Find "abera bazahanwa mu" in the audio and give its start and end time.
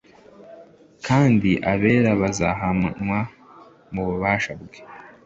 1.71-4.01